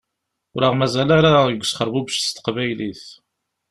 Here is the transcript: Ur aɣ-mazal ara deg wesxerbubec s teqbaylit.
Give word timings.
Ur 0.55 0.61
aɣ-mazal 0.63 1.09
ara 1.17 1.47
deg 1.49 1.59
wesxerbubec 1.61 2.17
s 2.19 2.29
teqbaylit. 2.29 3.03